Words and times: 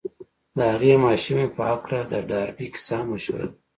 د 0.57 0.57
هغې 0.73 0.93
ماشومې 1.05 1.47
په 1.55 1.61
هکله 1.69 1.99
د 2.11 2.13
ډاربي 2.29 2.67
کيسه 2.73 2.93
هم 2.99 3.05
مشهوره 3.11 3.45
ده. 3.51 3.55